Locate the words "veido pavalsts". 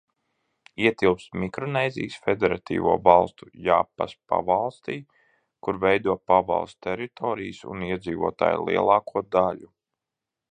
5.85-6.79